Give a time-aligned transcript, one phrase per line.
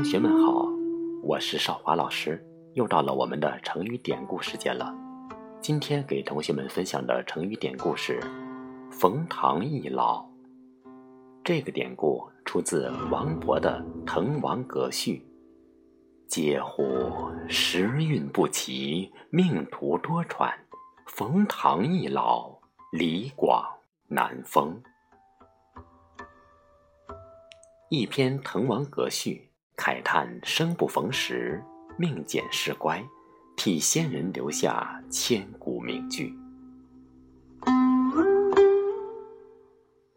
[0.00, 0.66] 同学们好，
[1.22, 2.42] 我是少华老师，
[2.72, 4.94] 又到了我们的成语典故时间了。
[5.60, 8.18] 今天给同学们分享的成语典故是
[8.90, 10.26] “冯唐易老”。
[11.44, 15.22] 这个典故出自王勃的《滕王阁序》
[16.32, 16.82] ：“嗟乎！
[17.46, 20.50] 时运不齐，命途多舛。
[21.08, 22.58] 冯唐易老，
[22.90, 23.62] 李广
[24.08, 24.82] 难封。”
[27.90, 29.46] 一篇《滕王阁序》，
[29.80, 31.64] 慨叹生不逢时，
[31.96, 33.02] 命简事乖，
[33.56, 36.36] 替先人留下千古名句。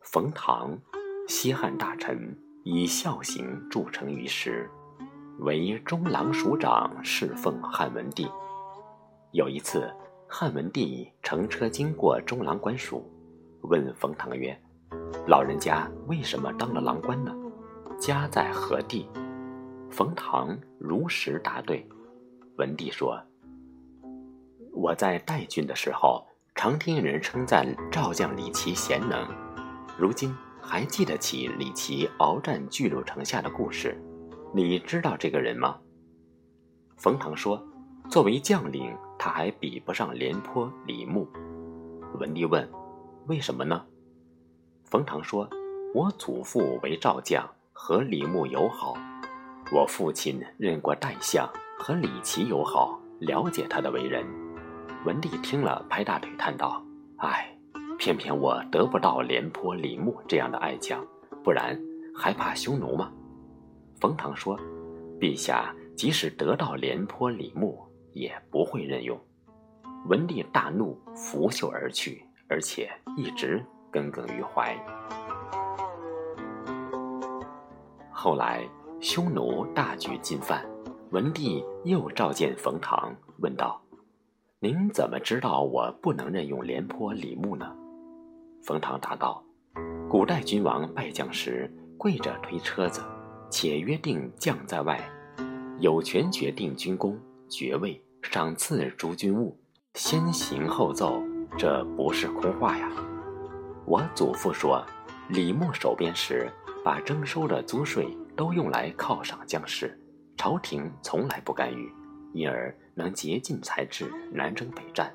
[0.02, 0.78] 冯唐，
[1.30, 4.70] 西汉大臣，以孝行著称于时，
[5.40, 8.28] 为中郎署长，侍奉汉文帝。
[9.32, 9.90] 有一次，
[10.28, 13.10] 汉文帝乘车经过中郎官署，
[13.62, 14.62] 问冯唐曰
[15.26, 17.34] ：“老人家为什么当了郎官呢？”
[17.98, 19.08] 家在何地？
[19.94, 21.88] 冯唐如实答对。
[22.58, 23.22] 文帝说
[24.74, 29.28] ：“我在代郡的时候，常听人称赞赵将李琦贤能，
[29.96, 33.96] 如今还记得起李琦鏖战巨鹿城下的故事。
[34.52, 35.80] 你知道这个人吗？”
[36.98, 37.64] 冯唐说
[38.10, 41.28] ：“作为将领，他还比不上廉颇、李牧。”
[42.20, 42.68] 文帝问
[43.30, 43.86] ：“为什么呢？”
[44.86, 45.48] 冯唐说
[45.94, 48.94] ：“我祖父为赵将。”和李牧友好，
[49.74, 54.24] 我父亲任过代相，和李琦友好，了解他的为人。
[55.04, 56.80] 文帝听了，拍大腿叹道
[57.18, 57.58] ：“唉，
[57.98, 61.04] 偏偏我得不到廉颇、李牧这样的爱将，
[61.44, 61.76] 不然
[62.16, 63.12] 还怕匈奴吗？”
[64.00, 64.56] 冯唐说
[65.20, 69.20] ：“陛下即使得到廉颇、李牧，也不会任用。”
[70.06, 74.78] 文帝大怒，拂袖而去，而且一直耿耿于怀。
[78.12, 78.64] 后来，
[79.04, 80.66] 匈奴大举进犯，
[81.12, 83.82] 文帝又召见冯唐，问道
[84.62, 87.70] ：“您怎么知道我不能任用廉颇、李牧呢？”
[88.64, 89.44] 冯唐答道
[90.10, 93.04] ：“古代君王拜将时，跪着推车子，
[93.50, 94.98] 且约定将在外，
[95.80, 97.20] 有权决定军功、
[97.50, 99.60] 爵位、赏赐诸军务，
[99.96, 101.22] 先行后奏，
[101.58, 102.90] 这不是空话呀。
[103.86, 104.82] 我祖父说，
[105.28, 106.50] 李牧守边时。”
[106.86, 109.98] 把征收的租税都用来犒赏将士，
[110.38, 111.92] 朝廷从来不干预，
[112.34, 115.14] 因而能竭尽才智南征北战。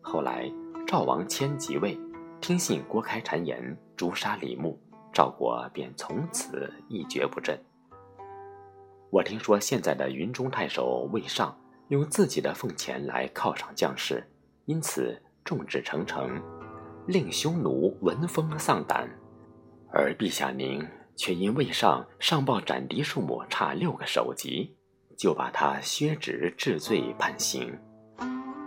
[0.00, 0.50] 后来
[0.86, 1.98] 赵王迁即位，
[2.40, 4.78] 听信郭开谗言，诛杀李牧，
[5.12, 7.58] 赵国便从此一蹶不振。
[9.10, 11.56] 我听说现在的云中太守魏尚
[11.88, 14.22] 用自己的俸钱来犒赏将士，
[14.66, 16.42] 因此众志成城，
[17.06, 19.08] 令匈奴闻风丧胆。
[19.90, 20.84] 而陛下您
[21.16, 24.74] 却因魏尚上报斩敌数目差六个首级，
[25.16, 27.76] 就把他削职治罪判刑。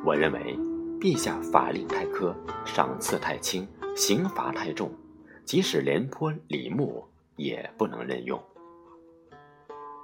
[0.05, 0.55] 我认为，
[0.99, 2.33] 陛下法令太苛，
[2.65, 4.91] 赏赐太轻，刑罚太重，
[5.43, 7.03] 即使廉颇、李牧
[7.35, 8.41] 也不能任用。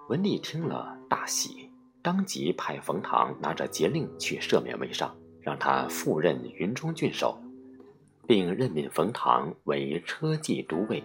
[0.10, 1.70] 文帝听了大喜，
[2.02, 7.40] 当即派冯唐拿着节令去赦免魏尚，让他复任云中郡守。
[8.26, 11.04] 并任命冯唐为车骑都尉，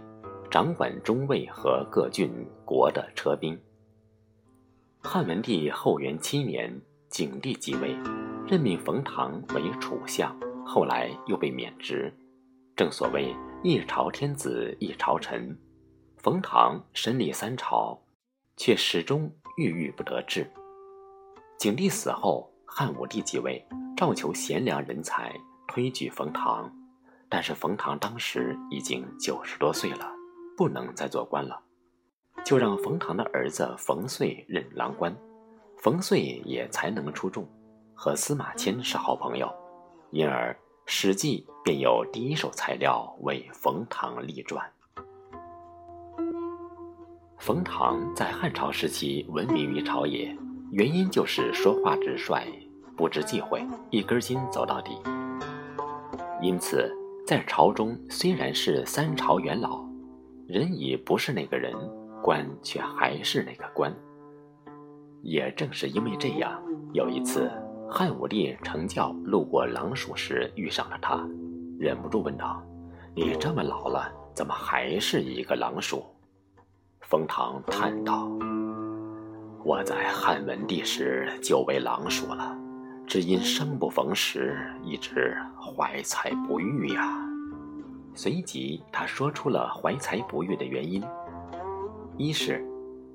[0.51, 2.31] 掌管中尉和各郡
[2.65, 3.59] 国的车兵。
[5.03, 7.95] 汉文帝后元七年，景帝即位，
[8.47, 12.13] 任命冯唐为楚相，后来又被免职。
[12.75, 15.57] 正所谓一朝天子一朝臣，
[16.17, 18.01] 冯唐身历三朝，
[18.57, 20.51] 却始终郁郁不得志。
[21.59, 23.63] 景帝死后，汉武帝即位，
[23.97, 25.35] 召求贤良人才，
[25.67, 26.73] 推举冯唐。
[27.29, 30.11] 但是冯唐当时已经九十多岁了，
[30.59, 31.57] 不能再做官了，
[32.45, 35.17] 就让冯唐的儿子冯遂任郎官。
[35.77, 37.49] 冯遂也才能出众，
[37.95, 39.49] 和司马迁是好朋友，
[40.11, 40.53] 因而
[40.85, 44.69] 《史记》便有第一手材料为冯唐立传。
[47.39, 50.37] 冯唐在汉朝时期闻名于朝野，
[50.73, 52.43] 原因就是说话直率，
[52.97, 55.01] 不知忌讳，一根筋走到底，
[56.43, 56.93] 因此。
[57.27, 59.87] 在朝中虽然是三朝元老，
[60.49, 61.75] 人已不是那个人，
[62.23, 63.95] 官却还是那个官。
[65.21, 66.59] 也正是因为这样，
[66.95, 67.51] 有一次
[67.87, 71.23] 汉武帝乘轿路过狼署时遇上了他，
[71.79, 72.63] 忍不住问道
[73.15, 76.03] ：“你这么老了，怎么还是一个狼鼠？”
[77.05, 78.27] 冯唐叹道
[79.63, 82.57] ：“我在汉文帝时就为狼鼠了。”
[83.07, 87.28] 只因生不逢时，一直怀才不遇呀。
[88.19, 91.01] 随即他说出了怀才不遇的原因：
[92.17, 92.59] 一是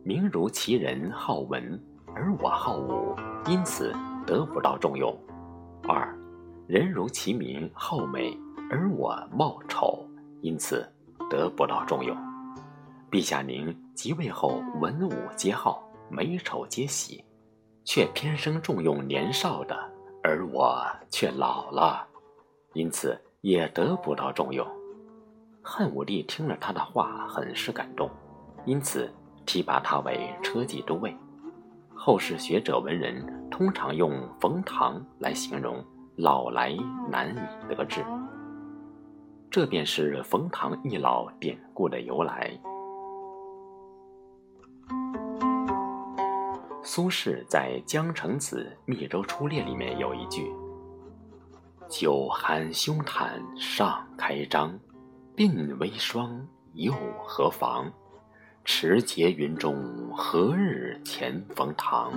[0.01, 1.77] 名如其人好文，
[2.15, 3.13] 而我好武，
[3.45, 3.93] 因此
[4.25, 5.13] 得不到重用。
[5.89, 6.17] 二，
[6.67, 8.33] 人如其名好美，
[8.71, 10.07] 而我貌丑，
[10.39, 10.89] 因此
[11.29, 12.15] 得不到重用。
[13.11, 17.21] 陛下您即位后文武皆好，美丑皆喜，
[17.83, 19.77] 却偏生重用年少的，
[20.23, 22.07] 而我却老了，
[22.71, 24.65] 因此也得不到重用。
[25.63, 28.09] 汉武帝听了他的话，很是感动，
[28.65, 29.09] 因此。
[29.45, 31.13] 提拔他为车骑都尉，
[31.93, 35.83] 后世学者文人通常用“冯唐”来形容
[36.15, 36.73] 老来
[37.09, 38.01] 难以得志，
[39.51, 42.57] 这便是“冯唐易老”典故的由来。
[46.81, 50.49] 苏轼在《江城子·密州出猎》里面有一句
[51.89, 54.71] ：“酒酣胸袒尚开张，
[55.35, 56.93] 鬓微霜又
[57.23, 57.91] 何妨。”
[58.65, 62.13] 持节云中，何日前冯唐？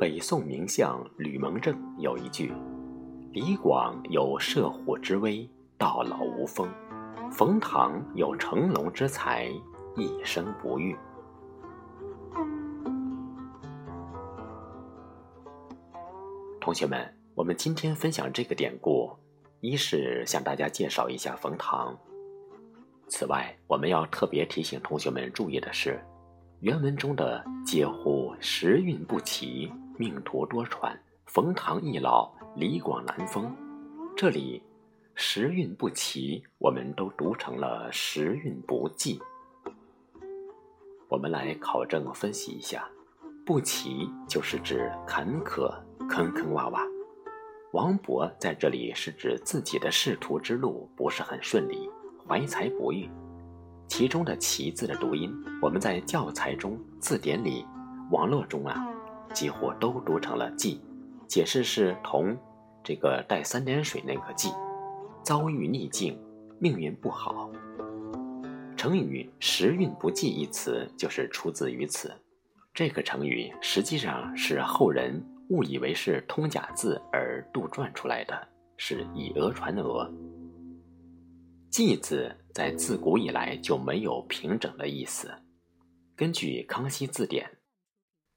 [0.00, 2.52] 北宋名相吕蒙正有一句
[3.32, 5.48] ：“李广有射虎之威，
[5.78, 6.66] 到老无风；
[7.30, 9.48] 冯唐有成龙之才，
[9.94, 10.96] 一生不遇。”
[16.60, 19.16] 同学们，我们今天分享这个典故，
[19.64, 21.98] 一是向大家介绍一下冯唐。
[23.08, 25.98] 此外，我们要特别提醒同学们注意的是，
[26.60, 30.94] 原文中的“嗟乎时运不齐，命途多舛，
[31.24, 33.56] 冯唐易老，李广难封”，
[34.14, 34.62] 这里
[35.16, 39.18] “时运不齐”我们都读成了“时运不济”。
[41.08, 42.86] 我们来考证分析一下
[43.46, 45.72] ，“不齐”就是指坎坷、
[46.06, 46.93] 坑坑洼洼。
[47.74, 51.90] 王勃在这里是指自己的仕途之路不是很顺利。
[52.24, 53.10] 怀才不遇，
[53.88, 57.66] 其中的“奇”字的读音，我们在教材中、字典里、
[58.12, 58.86] 网络中啊，
[59.32, 60.80] 几乎都读成了“济”，
[61.26, 62.36] 解释是同
[62.84, 64.50] 这个带三点水那个“济”，
[65.24, 66.16] 遭遇逆境，
[66.60, 67.50] 命运不好。
[68.76, 72.14] 成语“时运不济”一词就是出自于此。
[72.72, 75.20] 这个成语实际上是后人
[75.50, 80.10] 误以为是通假字而杜撰出来的，是以讹传讹。
[81.70, 85.30] 季字在自古以来就没有平整的意思。
[86.16, 87.44] 根据《康熙字典》，“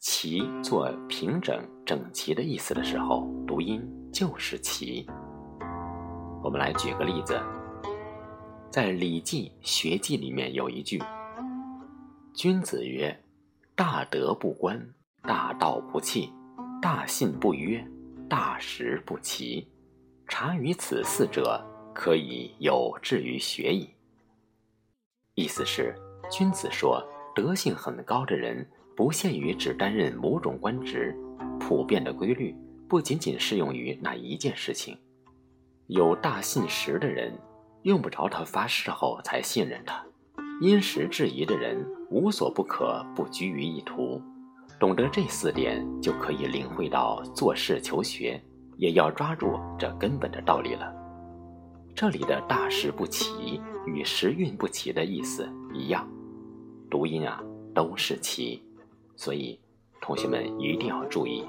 [0.02, 3.82] 齐”做平整、整齐的意思的时候，读音
[4.12, 5.06] 就是“齐”。
[6.44, 7.40] 我们来举个例子，
[8.72, 11.00] 在《礼记·学记》里面有一句
[12.34, 13.24] ：“君子曰：
[13.76, 16.32] 大德不观，大道不弃，
[16.82, 17.86] 大信不约，
[18.30, 19.68] 大实不齐。
[20.28, 21.64] 察于此四者。”
[21.98, 23.90] 可以有志于学矣。
[25.34, 25.96] 意思是，
[26.30, 27.04] 君子说，
[27.34, 28.64] 德性很高的人，
[28.96, 31.18] 不限于只担任某种官职，
[31.60, 32.56] 普遍的规律
[32.88, 34.96] 不仅仅适用于那一件事情。
[35.88, 37.36] 有大信实的人，
[37.82, 40.06] 用不着他发誓后才信任他；
[40.62, 44.22] 因时质疑的人，无所不可不拘于一途。
[44.80, 48.40] 懂得这四点，就可以领会到做事求学
[48.78, 50.94] 也要抓住这根本的道理了。
[51.96, 56.08] 这里的大时不齐与时运不齐的意思一样，
[56.92, 57.42] 读音啊
[57.74, 58.64] 都是齐，
[59.16, 59.60] 所以
[60.00, 61.44] 同学们一定要注意。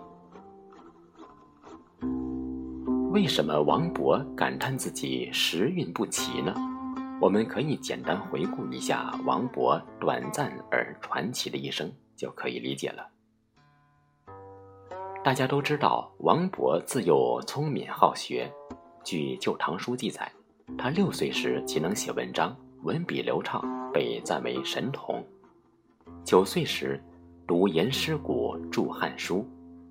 [3.11, 6.55] 为什么王勃感叹自己时运不齐呢？
[7.21, 13.07] 我们可以简单回顾一下王勃短暂而传奇的一生，就可以理解了。
[15.29, 18.51] 大家都知道，王勃自幼聪明好学，
[19.05, 20.33] 据《旧唐书》记载。
[20.79, 25.23] 他六岁时即能写文章，文笔流畅，被赞为神童。
[26.25, 26.99] 九岁时，
[27.47, 29.47] 读颜师古著《汉书》，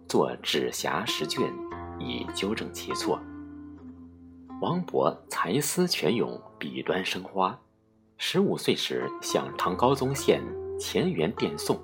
[0.10, 1.54] 作指辖十卷，
[2.00, 3.20] 以纠正其错。
[4.60, 7.56] 王勃才思泉涌，笔端生花。
[8.18, 10.42] 十五岁时，向唐高宗献
[10.80, 11.80] 乾元殿颂。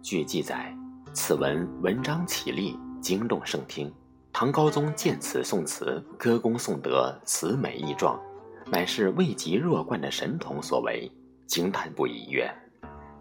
[0.00, 0.72] 据记载，
[1.16, 3.90] 此文文章起立，惊动圣听。
[4.34, 8.20] 唐高宗见此宋词，歌功颂德，词美意壮，
[8.66, 11.10] 乃是位极弱冠的神童所为，
[11.46, 12.46] 惊叹不已，曰：“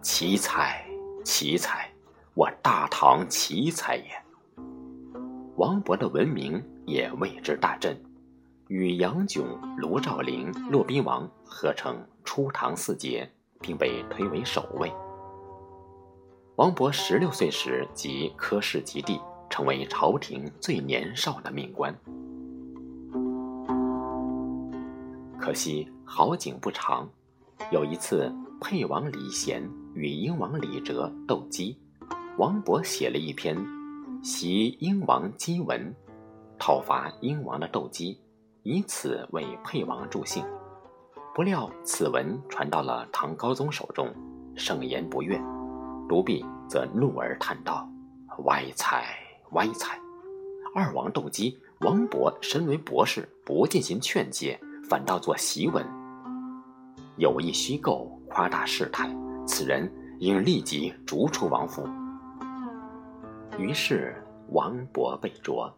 [0.04, 0.86] 奇才，
[1.24, 1.90] 奇才，
[2.34, 4.04] 我大唐奇才也。”
[5.56, 7.98] 王勃的闻名也为之大振，
[8.68, 9.46] 与杨炯、
[9.78, 14.92] 卢照邻、骆宾王合称初唐四杰，并被推为首位。
[16.56, 19.20] 王勃十六岁时即科试及第。
[19.48, 21.96] 成为朝廷最年少的命官，
[25.40, 27.08] 可惜好景不长。
[27.72, 31.78] 有一次，沛王李贤与英王李哲斗鸡，
[32.38, 33.56] 王勃写了一篇
[34.22, 35.80] 《袭英王檄文》，
[36.60, 38.20] 讨伐英王的斗鸡，
[38.64, 40.44] 以此为沛王助兴。
[41.34, 44.14] 不料此文传到了唐高宗手中，
[44.58, 45.40] 盛言不悦，
[46.08, 47.88] 独臂则怒而叹道
[48.46, 49.06] ：“歪才，
[49.52, 50.00] 歪才！
[50.76, 54.60] 二王斗鸡，王勃身为博士，不进行劝诫，
[54.90, 55.86] 反倒作檄文，
[57.18, 59.10] 有意虚构，夸大事态。
[59.48, 61.88] 此人应立即逐出王府。”
[63.58, 64.16] 于是
[64.50, 65.74] 王勃被捉。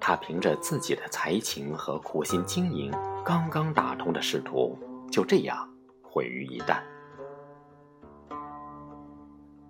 [0.00, 2.90] 他凭着自己的才情和苦心经营，
[3.24, 4.76] 刚刚打通的仕途
[5.10, 5.68] 就这样
[6.02, 6.80] 毁于一旦。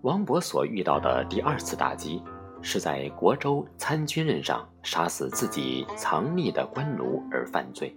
[0.02, 2.22] 王勃所遇到的第二次打击，
[2.62, 7.94] 是在国州参军任上杀死自己藏匿的官奴而犯罪。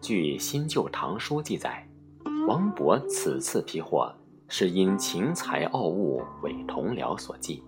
[0.00, 1.86] 据《新旧唐书》记载，
[2.48, 4.12] 王勃此次批获，
[4.48, 7.62] 是因情财傲物为同僚所忌。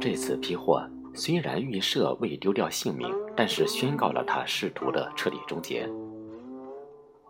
[0.00, 0.82] 这次批获。
[1.18, 5.88] 虽然预设未丢掉性命，但是宣告了他仕途的彻底终结。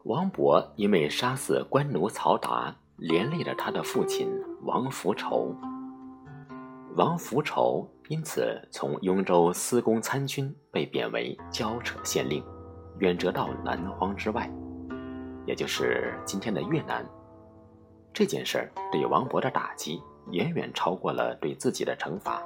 [0.03, 4.29] 王勃因为杀死官奴曹达，连累了他的父亲
[4.63, 5.55] 王福仇。
[6.97, 12.43] 王福仇因此从雍州司功参军被贬为交扯县令，
[12.99, 14.51] 远谪到南荒之外，
[15.45, 17.05] 也就是今天的越南。
[18.15, 22.43] 这件事儿对王勃的打击远远超过了对自己的惩罚。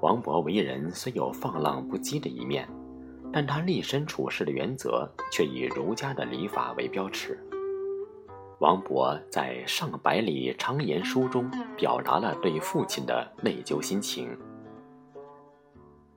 [0.00, 2.68] 王勃为人虽有放浪不羁的一面，
[3.32, 7.38] 但他立身处世的原则却以儒家的礼法为标尺。
[8.60, 14.36] 王勃在《上百里长言书》中表达了对父亲的内疚心情：“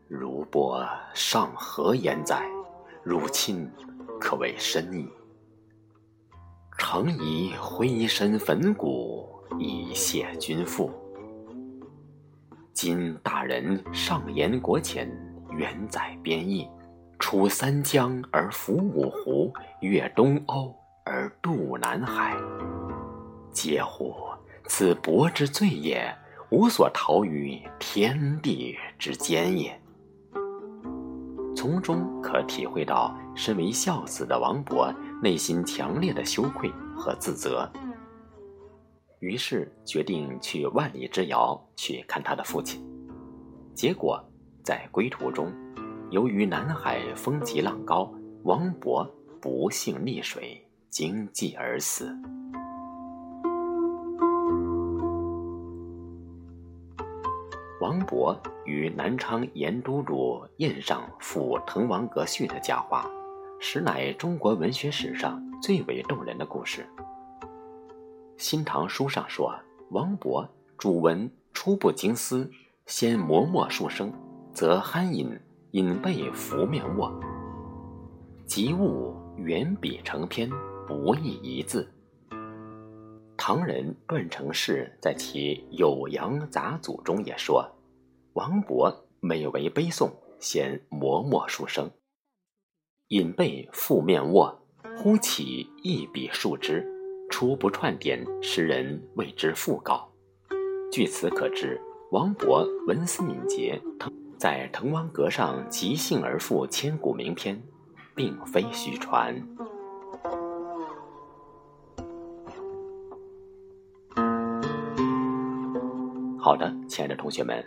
[0.09, 2.45] 如伯尚何言哉？
[3.01, 3.71] 汝亲
[4.19, 5.07] 可谓深矣。
[6.77, 9.25] 诚以灰身粉骨
[9.57, 10.91] 以谢君父。”
[12.73, 15.09] 今大人上言国前，
[15.57, 16.67] 远在边邑，
[17.19, 22.35] 出三江而伏五湖，越东瓯而渡南海。
[23.53, 24.13] 嗟乎！
[24.65, 26.09] 此伯之罪也，
[26.49, 29.77] 无所逃于天地之间也。
[31.55, 37.69] 从中可体会到，身为孝子的王勃内心强烈的羞愧和自责。
[39.19, 42.81] 于是决定去万里之遥去看他的父亲，
[43.75, 44.21] 结果
[44.63, 45.51] 在归途中，
[46.09, 48.11] 由于南海风急浪高，
[48.43, 49.05] 王勃
[49.41, 50.62] 不幸溺水，
[50.93, 52.15] 惊悸而死。
[57.81, 63.09] 王勃与南昌严都督宴上赋《滕王阁序》的佳话，
[63.59, 66.85] 实乃中国文学史上最为动人的故事。
[68.37, 69.51] 《新唐书》上说，
[69.89, 70.47] 王勃
[70.77, 72.51] 主文初不经思，
[72.85, 74.13] 先磨墨数声，
[74.53, 75.39] 则酣饮，
[75.71, 77.11] 饮被拂面卧。
[78.45, 80.47] 及物圆笔成篇，
[80.87, 81.89] 不易一字。
[83.35, 87.69] 唐人段成式在其《酉阳杂俎》中也说，
[88.33, 91.89] 王勃每为悲颂，先磨墨数声，
[93.09, 94.61] 饮被覆面卧，
[94.97, 96.87] 忽起一笔数之。
[97.29, 100.07] 初不串点，时人谓之赋稿。
[100.91, 103.81] 据此可知，王勃文思敏捷，
[104.37, 107.59] 在《滕王阁》上即兴而赋千古名篇，
[108.13, 109.35] 并非虚传。
[116.43, 117.63] 好的，亲爱的同学们，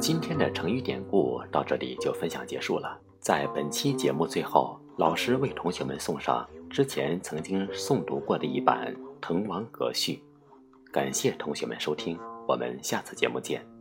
[0.00, 2.98] 今天的成语典故到这里就分享结束了。
[3.20, 6.44] 在本期节目最后，老师为同学们送上。
[6.68, 10.20] 之前曾经诵读过的一版《滕王阁序》，
[10.90, 13.71] 感谢同学们收听，我们下次节目见。